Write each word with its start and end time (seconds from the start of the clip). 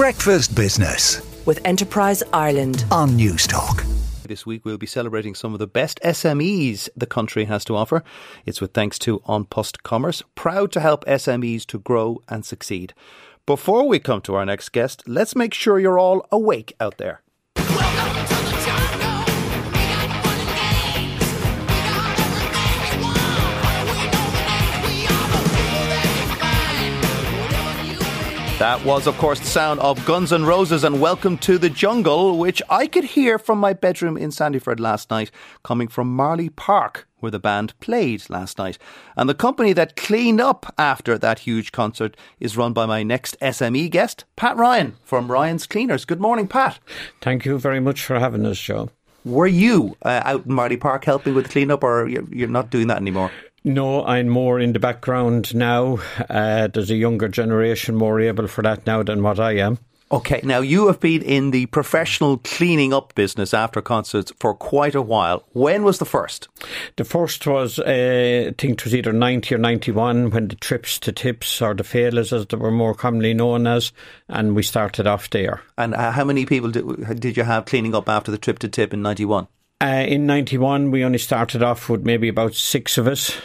Breakfast 0.00 0.56
Business 0.56 1.20
with 1.44 1.60
Enterprise 1.66 2.22
Ireland. 2.32 2.86
on 2.90 3.10
Newstalk. 3.10 3.84
This 4.26 4.46
week 4.46 4.64
we'll 4.64 4.78
be 4.78 4.86
celebrating 4.86 5.34
some 5.34 5.52
of 5.52 5.58
the 5.58 5.66
best 5.66 6.00
SMEs 6.02 6.88
the 6.96 7.04
country 7.04 7.44
has 7.44 7.66
to 7.66 7.76
offer. 7.76 8.02
It's 8.46 8.62
with 8.62 8.72
thanks 8.72 8.98
to 9.00 9.20
An 9.28 9.44
Post 9.44 9.82
Commerce, 9.82 10.22
proud 10.34 10.72
to 10.72 10.80
help 10.80 11.04
SMEs 11.04 11.66
to 11.66 11.78
grow 11.78 12.22
and 12.30 12.46
succeed. 12.46 12.94
Before 13.44 13.86
we 13.86 13.98
come 13.98 14.22
to 14.22 14.36
our 14.36 14.46
next 14.46 14.70
guest, 14.70 15.02
let's 15.06 15.36
make 15.36 15.52
sure 15.52 15.78
you're 15.78 15.98
all 15.98 16.26
awake 16.32 16.72
out 16.80 16.96
there. 16.96 17.20
That 28.60 28.84
was, 28.84 29.06
of 29.06 29.16
course, 29.16 29.40
the 29.40 29.46
sound 29.46 29.80
of 29.80 30.04
Guns 30.04 30.34
N' 30.34 30.44
Roses 30.44 30.84
and 30.84 31.00
Welcome 31.00 31.38
to 31.38 31.56
the 31.56 31.70
Jungle, 31.70 32.36
which 32.36 32.60
I 32.68 32.86
could 32.86 33.04
hear 33.04 33.38
from 33.38 33.56
my 33.56 33.72
bedroom 33.72 34.18
in 34.18 34.28
Sandyford 34.28 34.78
last 34.78 35.08
night, 35.08 35.30
coming 35.62 35.88
from 35.88 36.14
Marlay 36.14 36.54
Park, 36.54 37.08
where 37.20 37.30
the 37.30 37.38
band 37.38 37.72
played 37.80 38.28
last 38.28 38.58
night. 38.58 38.76
And 39.16 39.30
the 39.30 39.34
company 39.34 39.72
that 39.72 39.96
cleaned 39.96 40.42
up 40.42 40.74
after 40.76 41.16
that 41.16 41.38
huge 41.38 41.72
concert 41.72 42.18
is 42.38 42.54
run 42.54 42.74
by 42.74 42.84
my 42.84 43.02
next 43.02 43.34
SME 43.40 43.90
guest, 43.90 44.26
Pat 44.36 44.58
Ryan 44.58 44.94
from 45.04 45.32
Ryan's 45.32 45.66
Cleaners. 45.66 46.04
Good 46.04 46.20
morning, 46.20 46.46
Pat. 46.46 46.80
Thank 47.22 47.46
you 47.46 47.58
very 47.58 47.80
much 47.80 48.04
for 48.04 48.18
having 48.20 48.44
us, 48.44 48.60
Joe. 48.60 48.90
Were 49.24 49.46
you 49.46 49.96
uh, 50.02 50.20
out 50.22 50.44
in 50.44 50.52
Marlay 50.52 50.78
Park 50.78 51.06
helping 51.06 51.34
with 51.34 51.46
the 51.46 51.50
cleanup, 51.50 51.82
or 51.82 52.08
you're, 52.08 52.28
you're 52.30 52.48
not 52.48 52.68
doing 52.68 52.88
that 52.88 52.98
anymore? 52.98 53.30
No, 53.62 54.04
I'm 54.04 54.28
more 54.28 54.58
in 54.58 54.72
the 54.72 54.78
background 54.78 55.54
now. 55.54 55.98
Uh, 56.30 56.68
there's 56.68 56.90
a 56.90 56.96
younger 56.96 57.28
generation 57.28 57.94
more 57.94 58.18
able 58.20 58.46
for 58.46 58.62
that 58.62 58.86
now 58.86 59.02
than 59.02 59.22
what 59.22 59.38
I 59.38 59.58
am. 59.58 59.78
Okay, 60.12 60.40
now 60.42 60.58
you 60.58 60.88
have 60.88 60.98
been 60.98 61.22
in 61.22 61.52
the 61.52 61.66
professional 61.66 62.38
cleaning 62.38 62.92
up 62.92 63.14
business 63.14 63.54
after 63.54 63.80
concerts 63.80 64.32
for 64.40 64.54
quite 64.54 64.96
a 64.96 65.02
while. 65.02 65.44
When 65.52 65.84
was 65.84 65.98
the 65.98 66.04
first? 66.04 66.48
The 66.96 67.04
first 67.04 67.46
was, 67.46 67.78
uh, 67.78 68.46
I 68.48 68.54
think 68.58 68.72
it 68.72 68.84
was 68.84 68.94
either 68.94 69.12
90 69.12 69.54
or 69.54 69.58
91 69.58 70.30
when 70.30 70.48
the 70.48 70.56
trips 70.56 70.98
to 71.00 71.12
tips 71.12 71.62
or 71.62 71.74
the 71.74 71.84
failures 71.84 72.32
as 72.32 72.46
they 72.46 72.56
were 72.56 72.72
more 72.72 72.94
commonly 72.94 73.34
known 73.34 73.68
as, 73.68 73.92
and 74.28 74.56
we 74.56 74.64
started 74.64 75.06
off 75.06 75.30
there. 75.30 75.62
And 75.78 75.94
uh, 75.94 76.10
how 76.10 76.24
many 76.24 76.44
people 76.44 76.70
did, 76.72 77.20
did 77.20 77.36
you 77.36 77.44
have 77.44 77.66
cleaning 77.66 77.94
up 77.94 78.08
after 78.08 78.32
the 78.32 78.38
trip 78.38 78.58
to 78.60 78.68
Tipp 78.68 78.92
in 78.92 79.02
91? 79.02 79.46
Uh, 79.82 80.04
in 80.06 80.26
91, 80.26 80.90
we 80.90 81.04
only 81.04 81.18
started 81.18 81.62
off 81.62 81.88
with 81.88 82.04
maybe 82.04 82.28
about 82.28 82.54
six 82.54 82.98
of 82.98 83.06
us 83.06 83.36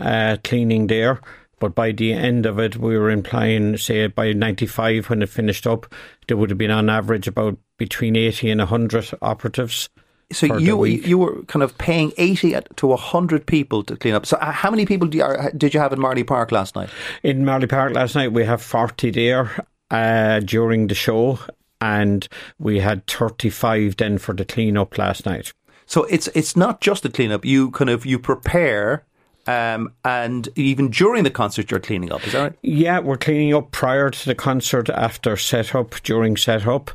uh, 0.00 0.38
cleaning 0.42 0.86
there. 0.86 1.20
But 1.58 1.74
by 1.76 1.92
the 1.92 2.12
end 2.12 2.44
of 2.44 2.58
it, 2.58 2.76
we 2.76 2.98
were 2.98 3.10
implying, 3.10 3.76
say, 3.76 4.08
by 4.08 4.32
95, 4.32 5.10
when 5.10 5.22
it 5.22 5.28
finished 5.28 5.64
up, 5.64 5.86
there 6.26 6.36
would 6.36 6.50
have 6.50 6.58
been 6.58 6.72
on 6.72 6.90
average 6.90 7.28
about 7.28 7.56
between 7.76 8.16
80 8.16 8.50
and 8.50 8.60
100 8.60 9.10
operatives. 9.22 9.88
So 10.32 10.56
you 10.56 10.84
you 10.84 11.18
were 11.18 11.42
kind 11.42 11.62
of 11.62 11.76
paying 11.76 12.12
80 12.16 12.56
to 12.76 12.86
100 12.86 13.46
people 13.46 13.84
to 13.84 13.96
clean 13.96 14.14
up. 14.14 14.24
So 14.24 14.38
uh, 14.38 14.50
how 14.50 14.70
many 14.70 14.86
people 14.86 15.06
do 15.06 15.18
you, 15.18 15.24
uh, 15.24 15.50
did 15.56 15.74
you 15.74 15.78
have 15.78 15.92
in 15.92 16.00
Marlay 16.00 16.26
Park 16.26 16.50
last 16.50 16.74
night? 16.74 16.88
In 17.22 17.44
Marlay 17.44 17.68
Park 17.68 17.92
last 17.92 18.14
night, 18.14 18.32
we 18.32 18.44
have 18.44 18.62
40 18.62 19.10
there 19.10 19.64
uh, 19.90 20.40
during 20.40 20.86
the 20.86 20.94
show, 20.94 21.38
and 21.82 22.26
we 22.58 22.80
had 22.80 23.06
35 23.06 23.98
then 23.98 24.16
for 24.18 24.32
the 24.32 24.46
clean 24.46 24.76
up 24.78 24.96
last 24.96 25.26
night. 25.26 25.52
So 25.86 26.04
it's 26.04 26.28
it's 26.28 26.56
not 26.56 26.80
just 26.80 27.04
a 27.04 27.10
cleanup. 27.10 27.44
You 27.44 27.70
kind 27.70 27.90
of 27.90 28.06
you 28.06 28.18
prepare 28.18 29.04
um, 29.46 29.92
and 30.04 30.48
even 30.54 30.90
during 30.90 31.24
the 31.24 31.30
concert 31.30 31.70
you're 31.70 31.80
cleaning 31.80 32.12
up, 32.12 32.24
is 32.26 32.32
that 32.32 32.40
right? 32.40 32.52
Yeah, 32.62 33.00
we're 33.00 33.16
cleaning 33.16 33.54
up 33.54 33.72
prior 33.72 34.10
to 34.10 34.26
the 34.26 34.34
concert, 34.34 34.88
after 34.88 35.36
setup, 35.36 36.00
during 36.02 36.36
setup, 36.36 36.92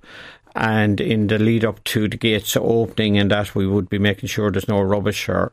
and 0.55 1.01
in 1.01 1.27
the 1.27 1.39
lead 1.39 1.65
up 1.65 1.83
to 1.85 2.07
the 2.07 2.17
gates 2.17 2.55
opening, 2.55 3.17
and 3.17 3.31
that 3.31 3.53
we 3.53 3.67
would 3.67 3.89
be 3.89 3.99
making 3.99 4.27
sure 4.29 4.49
there's 4.49 4.67
no 4.67 4.81
rubbish 4.81 5.27
or 5.27 5.51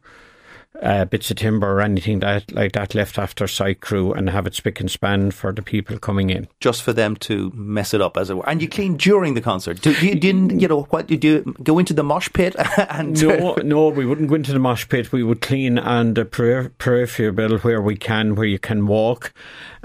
uh, 0.83 1.05
bits 1.05 1.31
of 1.31 1.37
timber 1.37 1.71
or 1.71 1.81
anything 1.81 2.21
that 2.21 2.53
like 2.53 2.73
that 2.73 2.95
left 2.95 3.19
after 3.19 3.47
site 3.47 3.81
crew, 3.81 4.13
and 4.13 4.31
have 4.31 4.47
it 4.47 4.55
spick 4.55 4.81
and 4.81 4.91
span 4.91 5.31
for 5.31 5.53
the 5.53 5.63
people 5.63 5.99
coming 5.99 6.31
in. 6.31 6.49
Just 6.61 6.83
for 6.83 6.93
them 6.93 7.17
to 7.17 7.51
mess 7.55 7.95
it 7.95 8.01
up, 8.01 8.17
as 8.17 8.31
it 8.31 8.37
were. 8.37 8.49
And 8.49 8.61
you 8.61 8.69
clean 8.69 8.97
during 8.97 9.35
the 9.35 9.41
concert. 9.41 9.81
Do, 9.81 9.93
you 9.93 10.15
didn't, 10.15 10.61
you 10.61 10.69
know, 10.69 10.83
what 10.91 11.07
did 11.07 11.25
you 11.25 11.55
go 11.63 11.79
into 11.79 11.95
the 11.95 12.03
mosh 12.03 12.29
pit 12.33 12.57
and 12.91 13.21
No, 13.23 13.55
no, 13.63 13.89
we 13.89 14.05
wouldn't 14.07 14.29
go 14.29 14.35
into 14.35 14.53
the 14.53 14.59
mosh 14.59 14.89
pit. 14.89 15.13
We 15.13 15.23
would 15.23 15.41
clean 15.41 15.79
on 15.79 16.15
the 16.15 16.25
peri- 16.25 16.71
peripheral 16.71 17.59
where 17.59 17.81
we 17.81 17.97
can, 17.97 18.35
where 18.35 18.47
you 18.47 18.59
can 18.59 18.87
walk. 18.87 19.33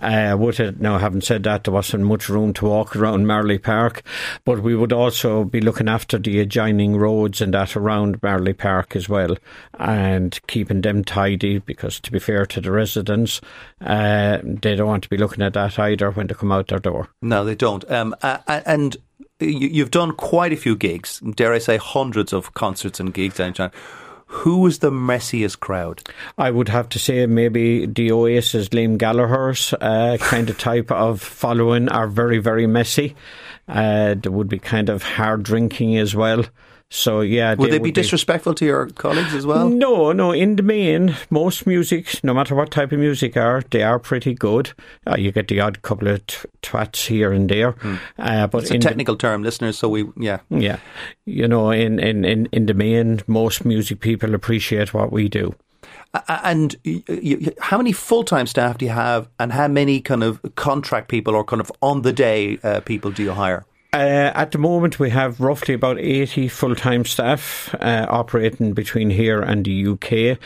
Uh, 0.01 0.35
would 0.39 0.59
it, 0.59 0.79
now, 0.79 0.97
having 0.97 1.21
said 1.21 1.43
that, 1.43 1.65
there 1.65 1.73
wasn't 1.73 2.03
much 2.03 2.29
room 2.29 2.53
to 2.53 2.65
walk 2.65 2.95
around 2.95 3.25
Marlay 3.25 3.61
Park, 3.61 4.01
but 4.45 4.61
we 4.61 4.75
would 4.75 4.93
also 4.93 5.43
be 5.43 5.59
looking 5.59 5.89
after 5.89 6.17
the 6.17 6.39
adjoining 6.39 6.95
roads 6.95 7.41
and 7.41 7.53
that 7.53 7.75
around 7.75 8.21
Marlay 8.21 8.57
Park 8.57 8.95
as 8.95 9.09
well, 9.09 9.35
and 9.77 10.39
keeping 10.47 10.78
them 10.81 11.03
tidy 11.03 11.59
because, 11.59 11.99
to 12.01 12.11
be 12.11 12.19
fair 12.19 12.45
to 12.45 12.61
the 12.61 12.71
residents, 12.71 13.41
uh, 13.81 14.39
they 14.43 14.75
don't 14.75 14.87
want 14.87 15.03
to 15.03 15.09
be 15.09 15.17
looking 15.17 15.43
at 15.43 15.53
that 15.53 15.79
either 15.79 16.11
when 16.11 16.27
they 16.27 16.33
come 16.33 16.51
out 16.51 16.67
their 16.67 16.79
door. 16.79 17.09
No, 17.21 17.43
they 17.43 17.55
don't. 17.55 17.89
Um, 17.91 18.15
and 18.47 18.97
you, 19.39 19.67
you've 19.67 19.91
done 19.91 20.13
quite 20.13 20.53
a 20.53 20.57
few 20.57 20.75
gigs, 20.75 21.19
dare 21.19 21.53
I 21.53 21.59
say, 21.59 21.77
hundreds 21.77 22.33
of 22.33 22.53
concerts 22.53 22.99
and 22.99 23.13
gigs 23.13 23.37
down 23.37 23.53
in 23.57 23.71
Who 24.27 24.59
was 24.59 24.79
the 24.79 24.91
messiest 24.91 25.59
crowd? 25.59 26.01
I 26.37 26.51
would 26.51 26.69
have 26.69 26.89
to 26.89 26.99
say 26.99 27.25
maybe 27.25 27.85
the 27.85 28.11
Oasis 28.11 28.69
Liam 28.69 28.97
Gallagher's 28.97 29.73
uh, 29.73 30.17
kind 30.19 30.49
of 30.49 30.57
type 30.57 30.91
of 30.91 31.21
following 31.21 31.89
are 31.89 32.07
very, 32.07 32.39
very 32.39 32.67
messy. 32.67 33.15
Uh, 33.67 34.15
there 34.15 34.31
would 34.31 34.49
be 34.49 34.59
kind 34.59 34.89
of 34.89 35.03
hard 35.03 35.43
drinking 35.43 35.97
as 35.97 36.15
well. 36.15 36.43
So 36.91 37.21
yeah, 37.21 37.53
Would 37.53 37.71
they, 37.71 37.77
be 37.77 37.91
disrespectful 37.91 38.55
to 38.55 38.65
your 38.65 38.87
colleagues 38.87 39.35
as 39.35 39.45
well? 39.45 39.69
No, 39.69 40.11
no. 40.11 40.31
In 40.31 40.55
the 40.55 40.63
main, 40.63 41.15
most 41.29 41.67
music, 41.67 42.23
no 42.23 42.33
matter 42.33 42.55
what 42.55 42.71
type 42.71 42.91
of 42.91 42.97
music 42.99 43.37
are, 43.37 43.61
they 43.69 43.83
are 43.83 43.99
pretty 43.99 44.33
good. 44.33 44.73
Uh, 45.05 45.15
you 45.15 45.31
get 45.31 45.49
the 45.49 45.59
odd 45.59 45.83
couple 45.83 46.07
of 46.07 46.25
t- 46.25 46.47
twats 46.63 47.05
here 47.05 47.31
and 47.31 47.47
there, 47.47 47.75
uh, 48.17 48.47
but 48.47 48.63
It's 48.63 48.71
a 48.71 48.73
in 48.73 48.79
the- 48.79 48.87
technical 48.87 49.15
term, 49.15 49.43
listeners. 49.43 49.77
So 49.77 49.87
we, 49.87 50.05
yeah. 50.17 50.39
yeah, 50.49 50.77
you 51.25 51.47
know, 51.47 51.69
in, 51.69 51.99
in, 51.99 52.25
in, 52.25 52.47
in 52.51 52.65
the 52.65 52.73
main, 52.73 53.21
most 53.27 53.65
music 53.65 53.99
people 53.99 54.33
appreciate 54.33 54.91
what 54.91 55.11
we 55.11 55.29
do. 55.29 55.53
And 56.27 56.75
y- 56.83 57.03
y- 57.07 57.53
how 57.61 57.77
many 57.77 57.91
full 57.91 58.23
time 58.23 58.47
staff 58.47 58.79
do 58.79 58.85
you 58.85 58.91
have, 58.91 59.29
and 59.39 59.53
how 59.53 59.67
many 59.67 60.01
kind 60.01 60.23
of 60.23 60.39
contract 60.55 61.07
people 61.07 61.35
or 61.35 61.43
kind 61.43 61.61
of 61.61 61.71
on 61.83 62.01
the 62.01 62.11
day 62.11 62.57
uh, 62.63 62.79
people 62.79 63.11
do 63.11 63.21
you 63.21 63.33
hire? 63.33 63.63
Uh, 63.91 64.31
at 64.35 64.51
the 64.51 64.59
moment, 64.59 64.99
we 64.99 65.09
have 65.09 65.39
roughly 65.39 65.73
about 65.73 65.97
80 65.97 66.47
full 66.47 66.75
time 66.75 67.03
staff 67.05 67.73
uh, 67.81 68.05
operating 68.07 68.73
between 68.73 69.09
here 69.09 69.41
and 69.41 69.65
the 69.65 69.87
UK. 69.87 70.37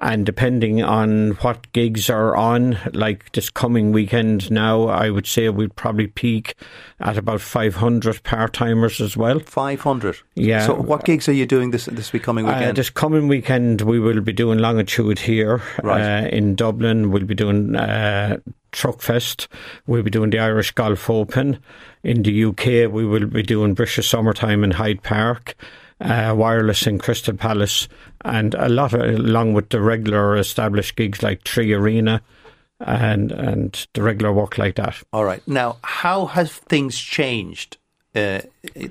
And 0.00 0.24
depending 0.24 0.84
on 0.84 1.32
what 1.40 1.70
gigs 1.72 2.08
are 2.08 2.36
on, 2.36 2.78
like 2.92 3.32
this 3.32 3.50
coming 3.50 3.90
weekend 3.90 4.52
now, 4.52 4.84
I 4.86 5.10
would 5.10 5.26
say 5.26 5.48
we'd 5.48 5.74
probably 5.74 6.06
peak 6.06 6.54
at 7.00 7.18
about 7.18 7.40
500 7.40 8.22
part 8.22 8.52
timers 8.52 9.00
as 9.00 9.16
well. 9.16 9.40
500. 9.40 10.18
Yeah. 10.36 10.64
So 10.64 10.74
what 10.74 11.04
gigs 11.04 11.28
are 11.28 11.32
you 11.32 11.44
doing 11.44 11.72
this 11.72 11.86
this 11.86 12.12
week 12.12 12.22
coming 12.22 12.46
Uh, 12.46 12.52
weekend? 12.54 12.76
this 12.76 12.90
coming 12.90 13.26
weekend, 13.26 13.80
we 13.80 13.98
will 13.98 14.20
be 14.20 14.32
doing 14.32 14.60
Longitude 14.60 15.18
here 15.18 15.60
Right. 15.82 16.22
uh, 16.24 16.28
in 16.28 16.54
Dublin. 16.54 17.10
We'll 17.10 17.24
be 17.24 17.34
doing 17.34 17.74
uh, 17.74 18.36
Truckfest. 18.72 19.46
We'll 19.86 20.02
be 20.02 20.10
doing 20.10 20.30
the 20.30 20.38
Irish 20.38 20.72
Golf 20.72 21.08
Open. 21.08 21.58
In 22.02 22.22
the 22.22 22.44
UK, 22.44 22.92
we 22.92 23.04
will 23.06 23.26
be 23.26 23.42
doing 23.42 23.74
British 23.74 24.08
Summertime 24.08 24.64
in 24.64 24.72
Hyde 24.72 25.02
Park. 25.02 25.54
Uh, 26.00 26.34
wireless 26.36 26.84
in 26.88 26.98
Crystal 26.98 27.36
Palace, 27.36 27.86
and 28.24 28.54
a 28.54 28.68
lot 28.68 28.92
of, 28.92 29.02
along 29.02 29.52
with 29.52 29.68
the 29.68 29.80
regular 29.80 30.36
established 30.36 30.96
gigs 30.96 31.22
like 31.22 31.44
3Arena, 31.44 32.20
and 32.80 33.30
and 33.30 33.86
the 33.92 34.02
regular 34.02 34.32
work 34.32 34.58
like 34.58 34.74
that. 34.74 35.00
All 35.12 35.24
right. 35.24 35.46
Now, 35.46 35.76
how 35.84 36.26
have 36.26 36.50
things 36.50 36.98
changed 36.98 37.76
uh, 38.14 38.40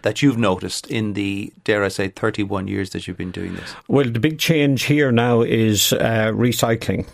that 0.02 0.22
you've 0.22 0.38
noticed 0.38 0.88
in 0.88 1.14
the, 1.14 1.52
dare 1.64 1.84
I 1.84 1.90
say, 1.90 2.08
31 2.08 2.68
years 2.68 2.92
that 2.92 3.08
you've 3.08 3.18
been 3.18 3.32
doing 3.32 3.56
this? 3.56 3.76
Well, 3.88 4.10
the 4.10 4.20
big 4.20 4.40
change 4.40 4.84
here 4.84 5.12
now 5.12 5.42
is 5.42 5.94
uh, 5.94 6.32
recycling. 6.34 7.08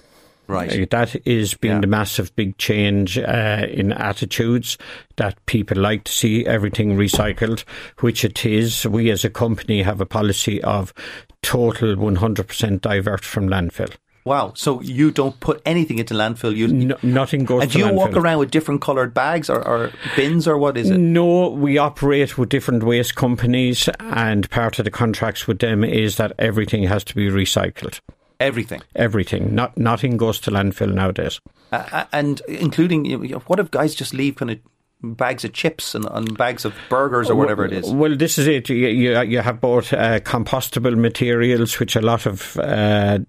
Right. 0.48 0.82
Uh, 0.82 0.86
That 0.90 1.16
is 1.26 1.54
being 1.56 1.76
Yeah. 1.76 1.82
the 1.82 1.88
massive 1.88 2.36
big 2.36 2.58
change 2.58 3.18
uh, 3.18 3.66
in 3.70 3.92
attitudes 3.92 4.78
that 5.18 5.36
people 5.46 5.78
like 5.78 6.06
to 6.06 6.12
see 6.12 6.46
everything 6.46 6.96
recycled, 6.98 7.64
which 8.00 8.24
it 8.24 8.46
is. 8.46 8.86
We 8.86 9.10
as 9.12 9.26
a 9.26 9.30
company 9.30 9.82
have 9.84 10.00
a 10.02 10.06
policy 10.06 10.62
of 10.64 10.94
total 11.42 11.96
100% 11.96 12.82
divert 12.82 13.24
from 13.24 13.48
landfill. 13.50 13.94
Wow. 14.26 14.52
So 14.56 14.82
you 14.82 15.10
don't 15.12 15.40
put 15.40 15.62
anything 15.66 16.00
into 16.00 16.14
landfill. 16.14 16.54
You 16.54 16.68
No, 16.68 16.98
nothing 17.02 17.46
goes 17.46 17.64
and 17.64 17.72
do 17.72 17.80
you 17.80 17.86
landfill. 17.86 17.94
walk 17.94 18.16
around 18.18 18.40
with 18.40 18.52
different 18.52 18.82
coloured 18.82 19.14
bags 19.14 19.50
or, 19.50 19.66
or 19.66 19.92
bins 20.18 20.48
or 20.50 20.58
what 20.58 20.76
is 20.76 20.90
it? 20.90 20.98
No, 20.98 21.50
we 21.50 21.78
operate 21.78 22.38
with 22.38 22.50
different 22.50 22.84
waste 22.84 23.16
companies, 23.16 23.88
and 24.02 24.50
part 24.50 24.80
of 24.80 24.86
the 24.86 24.92
contracts 24.92 25.48
with 25.48 25.60
them 25.60 25.82
is 25.86 26.18
that 26.18 26.34
everything 26.40 26.84
has 26.84 27.06
to 27.06 27.16
be 27.16 27.30
recycled. 27.30 28.02
Everything, 28.40 28.82
Everything, 28.96 29.56
not 29.56 29.78
nothing 29.78 30.16
goes 30.18 30.40
to 30.42 30.52
landfill 30.52 30.94
nowadays. 30.94 31.40
uh, 31.72 32.06
and 32.14 32.42
including 32.48 33.06
you 33.06 33.18
know, 33.18 33.40
what 33.48 33.60
if 33.60 33.72
guys 33.72 33.96
just 33.96 34.14
leave 34.14 34.36
kind 34.36 34.52
of 34.52 34.60
bags 35.04 35.44
of 35.46 35.54
chips 35.54 35.94
and, 35.96 36.06
and 36.12 36.38
bags 36.38 36.66
of 36.66 36.74
burgers 36.90 37.30
or 37.30 37.36
whatever 37.36 37.66
it 37.66 37.72
is. 37.74 37.90
Well, 37.92 38.16
this 38.16 38.38
is 38.40 38.48
it. 38.48 38.68
You, 38.70 38.88
you, 38.88 39.22
you 39.22 39.40
have 39.42 39.62
both 39.62 39.94
uh, 39.94 40.20
compostable 40.22 40.98
materials, 40.98 41.80
which 41.80 41.96
a 41.96 42.02
lot 42.02 42.26
of 42.26 42.58
uh, 42.58 43.20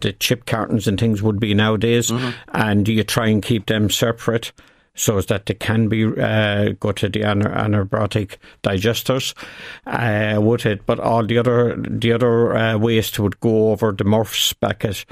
the 0.00 0.12
chip 0.14 0.46
cartons 0.46 0.86
and 0.88 0.98
things 0.98 1.22
would 1.22 1.38
be 1.40 1.52
nowadays, 1.54 2.10
Mm-hmm. 2.10 2.30
and 2.54 2.88
you 2.88 3.04
try 3.04 3.28
and 3.28 3.42
keep 3.42 3.66
them 3.66 3.90
separate 3.90 4.52
so 4.96 5.18
as 5.18 5.26
that 5.26 5.46
they 5.46 5.54
can 5.54 5.88
be 5.88 6.04
uh, 6.04 6.70
go 6.80 6.92
to 6.92 7.08
the 7.08 7.22
ana- 7.22 7.50
anaerobic 7.50 8.36
digesters 8.62 9.34
uh, 9.86 10.40
with 10.40 10.66
it. 10.66 10.84
But 10.86 10.98
all 10.98 11.24
the 11.24 11.38
other 11.38 11.76
the 11.76 12.12
other 12.12 12.56
uh, 12.56 12.78
waste 12.78 13.18
would 13.20 13.38
go 13.40 13.70
over 13.70 13.92
the 13.92 14.04
MRFs 14.04 14.58
back 14.58 14.84
at 14.84 15.04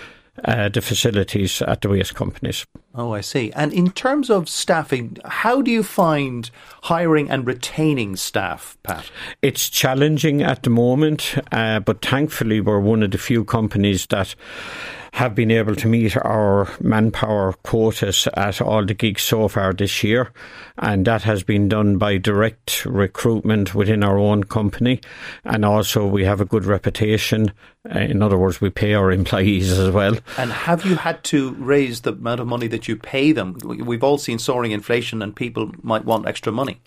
uh, 0.44 0.68
the 0.68 0.80
facilities 0.80 1.62
at 1.62 1.80
the 1.80 1.88
waste 1.88 2.14
companies. 2.14 2.66
Oh, 2.94 3.12
I 3.12 3.20
see. 3.20 3.52
And 3.52 3.72
in 3.72 3.90
terms 3.92 4.30
of 4.30 4.48
staffing, 4.48 5.18
how 5.24 5.62
do 5.62 5.70
you 5.70 5.82
find 5.82 6.50
hiring 6.82 7.30
and 7.30 7.46
retaining 7.46 8.16
staff, 8.16 8.76
Pat? 8.82 9.10
It's 9.42 9.68
challenging 9.68 10.42
at 10.42 10.62
the 10.62 10.70
moment, 10.70 11.36
uh, 11.52 11.80
but 11.80 12.04
thankfully 12.04 12.60
we're 12.60 12.80
one 12.80 13.02
of 13.02 13.10
the 13.10 13.18
few 13.18 13.44
companies 13.44 14.06
that 14.06 14.34
have 15.14 15.32
been 15.32 15.52
able 15.52 15.76
to 15.76 15.86
meet 15.86 16.16
our 16.16 16.68
manpower 16.80 17.52
quotas 17.62 18.26
at 18.34 18.60
all 18.60 18.84
the 18.84 18.94
gigs 18.94 19.22
so 19.22 19.46
far 19.46 19.72
this 19.72 20.02
year, 20.02 20.32
and 20.76 21.04
that 21.06 21.22
has 21.22 21.44
been 21.44 21.68
done 21.68 21.98
by 21.98 22.16
direct 22.16 22.84
recruitment 22.84 23.76
within 23.76 24.02
our 24.02 24.18
own 24.18 24.42
company, 24.42 25.00
and 25.44 25.64
also 25.64 26.04
we 26.04 26.24
have 26.24 26.40
a 26.40 26.44
good 26.44 26.64
reputation. 26.64 27.52
Uh, 27.94 28.00
in 28.00 28.22
other 28.22 28.36
words, 28.36 28.60
we 28.60 28.70
pay 28.70 28.94
our 28.94 29.12
employees 29.12 29.70
as 29.78 29.92
well. 29.92 30.16
And 30.36 30.50
have 30.50 30.84
you 30.84 30.96
had 30.96 31.22
to 31.24 31.52
raise 31.60 32.00
the 32.00 32.12
amount 32.12 32.40
of 32.40 32.48
money 32.48 32.66
that 32.66 32.88
you 32.88 32.96
pay 32.96 33.30
them? 33.30 33.56
We- 33.64 33.82
We've 33.82 34.02
all 34.02 34.18
seen 34.18 34.40
soaring 34.40 34.72
inflation 34.72 35.22
and 35.22 35.36
people 35.36 35.70
might 35.82 36.04
want 36.04 36.26
extra 36.26 36.50
money. 36.50 36.80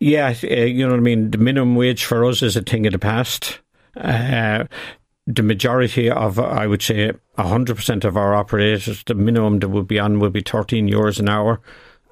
Yeah, 0.00 0.34
uh, 0.42 0.46
you 0.46 0.86
know 0.86 0.92
what 0.92 1.00
I 1.00 1.02
mean. 1.02 1.30
The 1.30 1.36
minimum 1.38 1.74
wage 1.74 2.04
for 2.06 2.24
us 2.24 2.40
is 2.42 2.56
a 2.56 2.62
thing 2.62 2.86
of 2.86 2.92
the 2.92 2.98
past. 2.98 3.60
Uh, 3.96 4.64
the 5.26 5.42
majority 5.42 6.10
of, 6.10 6.38
I 6.38 6.66
would 6.66 6.82
say, 6.82 7.12
100% 7.36 8.04
of 8.04 8.16
our 8.16 8.34
operators, 8.34 9.02
the 9.04 9.14
minimum 9.14 9.58
that 9.58 9.68
would 9.68 9.88
be 9.88 9.98
on 9.98 10.20
would 10.20 10.32
be 10.32 10.40
13 10.40 10.88
euros 10.88 11.18
an 11.18 11.28
hour. 11.28 11.60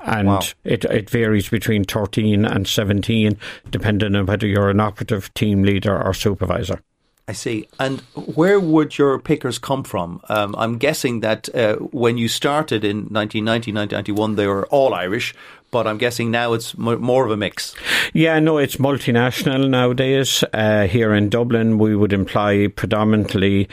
And 0.05 0.29
Wow. 0.29 0.41
it, 0.65 0.85
it 0.85 1.09
varies 1.09 1.49
between 1.49 1.85
13 1.85 2.45
and 2.45 2.69
17, 2.69 3.39
depending 3.71 4.15
on 4.15 4.27
whether 4.27 4.47
you're 4.47 4.69
an 4.69 4.81
operative 4.81 5.33
team 5.35 5.63
leader 5.63 5.97
or 6.03 6.13
supervisor. 6.13 6.83
I 7.27 7.33
see. 7.33 7.69
And 7.79 8.01
where 8.15 8.61
would 8.61 8.99
your 8.99 9.19
pickers 9.19 9.59
come 9.59 9.83
from? 9.83 10.21
Um, 10.29 10.55
I'm 10.59 10.77
guessing 10.77 11.21
that 11.21 11.55
uh, 11.55 11.77
when 11.77 12.19
you 12.19 12.29
started 12.29 12.85
in 12.85 13.09
1990, 13.09 13.73
1991, 13.73 14.37
they 14.37 14.47
were 14.47 14.67
all 14.67 14.93
Irish, 14.93 15.35
but 15.71 15.87
I'm 15.87 15.97
guessing 15.97 16.31
now 16.31 16.53
it's 16.53 16.77
mo 16.77 16.99
more 16.99 17.25
of 17.25 17.31
a 17.31 17.37
mix. 17.37 17.75
Yeah, 18.13 18.39
no, 18.41 18.59
it's 18.59 18.77
multinational 18.77 19.71
nowadays. 19.71 20.45
Uh, 20.53 20.87
here 20.87 21.15
in 21.15 21.31
Dublin, 21.31 21.79
we 21.79 21.97
would 21.97 22.13
employ 22.13 22.69
predominantly 22.69 23.71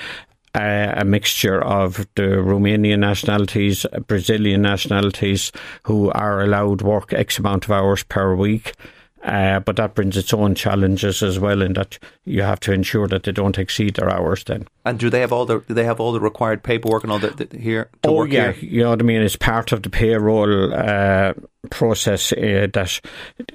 uh, 0.55 0.93
a 0.95 1.03
mixture 1.03 1.61
of 1.61 2.07
the 2.15 2.23
Romanian 2.23 2.99
nationalities, 2.99 3.85
Brazilian 4.07 4.61
nationalities, 4.61 5.51
who 5.83 6.09
are 6.11 6.41
allowed 6.41 6.81
work 6.81 7.11
X 7.11 7.37
amount 7.37 7.65
of 7.65 7.71
hours 7.71 8.03
per 8.03 8.33
week. 8.33 8.73
Uh, 9.23 9.59
but 9.59 9.75
that 9.75 9.93
brings 9.93 10.17
its 10.17 10.33
own 10.33 10.55
challenges 10.55 11.21
as 11.21 11.37
well, 11.37 11.61
in 11.61 11.73
that 11.73 11.99
you 12.25 12.41
have 12.41 12.59
to 12.59 12.73
ensure 12.73 13.07
that 13.07 13.23
they 13.23 13.31
don't 13.31 13.59
exceed 13.59 13.93
their 13.93 14.09
hours. 14.09 14.43
Then, 14.43 14.67
And 14.83 14.97
do 14.97 15.11
they 15.11 15.19
have 15.19 15.31
all 15.31 15.45
the 15.45 15.59
do 15.59 15.75
they 15.75 15.83
have 15.83 15.99
all 15.99 16.11
the 16.11 16.19
required 16.19 16.63
paperwork 16.63 17.03
and 17.03 17.11
all 17.11 17.19
that 17.19 17.53
here 17.53 17.89
to 18.01 18.09
oh 18.09 18.13
work 18.13 18.31
yeah, 18.31 18.51
here? 18.51 18.69
you 18.69 18.81
know 18.81 18.89
what 18.89 18.99
I 18.99 19.03
mean. 19.03 19.21
It's 19.21 19.35
part 19.35 19.71
of 19.71 19.83
the 19.83 19.91
payroll 19.91 20.73
uh, 20.73 21.33
process 21.69 22.31
uh, 22.33 22.67
that 22.73 22.99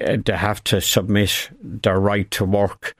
uh, 0.01 0.17
they 0.25 0.37
have 0.37 0.63
to 0.65 0.81
submit 0.81 1.51
their 1.61 1.99
right 1.99 2.31
to 2.31 2.45
work 2.45 2.95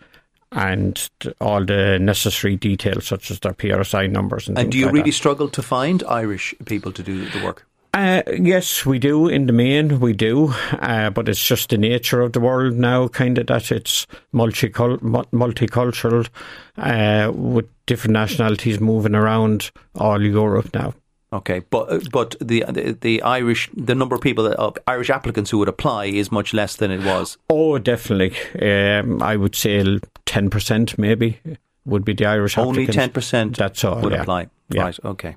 and 0.51 1.09
all 1.41 1.65
the 1.65 1.99
necessary 2.01 2.57
details, 2.57 3.07
such 3.07 3.31
as 3.31 3.41
their 3.41 3.53
PRSI 3.53 4.11
numbers 4.11 4.49
and. 4.49 4.59
And 4.59 4.73
do 4.73 4.79
you 4.79 4.87
like 4.87 4.95
really 4.95 5.11
that. 5.11 5.17
struggle 5.17 5.49
to 5.51 5.63
find 5.63 6.03
Irish 6.09 6.53
people 6.65 6.91
to 6.93 7.03
do 7.03 7.29
the 7.31 7.45
work? 7.45 7.65
Uh, 7.97 8.23
yes, 8.39 8.85
we 8.85 8.99
do. 8.99 9.27
In 9.27 9.47
the 9.47 9.55
main, 9.55 10.01
we 10.01 10.13
do. 10.13 10.53
Uh, 10.81 11.09
but 11.09 11.31
it's 11.31 11.43
just 11.43 11.71
the 11.71 11.79
nature 11.79 12.21
of 12.21 12.33
the 12.33 12.41
world 12.41 12.75
now, 12.75 13.09
kind 13.09 13.39
of 13.39 13.47
that 13.47 13.73
it's 13.73 14.07
multicul- 14.35 15.01
multicultural, 15.33 16.29
uh, 16.77 17.33
with 17.33 17.65
different 17.87 18.13
nationalities 18.13 18.81
moving 18.81 19.15
around 19.15 19.71
all 19.95 20.23
Europe 20.23 20.75
now. 20.75 20.93
Okay, 21.33 21.61
but 21.71 21.91
uh, 21.91 22.01
but 22.13 22.37
the, 22.39 22.65
the 22.69 22.99
the 23.01 23.23
Irish 23.23 23.71
the 23.75 23.95
number 23.95 24.15
of 24.15 24.21
people 24.21 24.45
that, 24.45 24.59
of 24.59 24.77
Irish 24.87 25.09
applicants 25.09 25.51
who 25.51 25.59
would 25.59 25.69
apply 25.69 26.05
is 26.05 26.31
much 26.31 26.53
less 26.53 26.77
than 26.77 26.91
it 26.91 27.03
was. 27.03 27.39
Oh, 27.49 27.79
definitely. 27.79 28.37
Um, 28.61 29.23
I 29.23 29.37
would 29.37 29.55
say 29.55 29.99
ten 30.27 30.51
percent, 30.51 30.99
maybe, 30.99 31.39
would 31.87 32.05
be 32.05 32.13
the 32.13 32.27
Irish. 32.27 32.59
Only 32.59 32.83
applicants. 32.83 32.97
ten 32.97 33.11
percent 33.11 33.57
That's 33.57 33.85
all. 33.85 34.03
would 34.03 34.13
yeah. 34.13 34.21
apply. 34.21 34.49
Yeah. 34.69 34.83
Right. 34.83 34.99
Okay. 35.05 35.37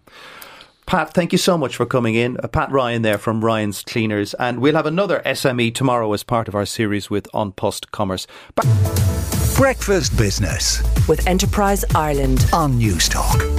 Pat, 0.89 1.13
thank 1.13 1.31
you 1.31 1.37
so 1.37 1.55
much 1.55 1.75
for 1.75 1.85
coming 1.85 2.15
in. 2.15 2.37
Uh, 2.41 2.47
Pat 2.47 2.71
Ryan 2.71 3.03
there 3.03 3.19
from 3.19 3.45
Ryan's 3.45 3.83
Cleaners, 3.83 4.33
and 4.33 4.59
we'll 4.59 4.73
have 4.73 4.87
another 4.87 5.21
SME 5.23 5.75
tomorrow 5.75 6.11
as 6.13 6.23
part 6.23 6.47
of 6.47 6.55
our 6.55 6.65
series 6.65 7.11
with 7.11 7.27
An 7.31 7.51
Post 7.51 7.91
Commerce. 7.91 8.25
Back- 8.55 8.65
Breakfast 9.55 10.17
Business 10.17 10.81
with 11.07 11.27
Enterprise 11.27 11.85
Ireland. 11.93 12.43
on 12.53 12.79
Newstalk. 12.79 13.58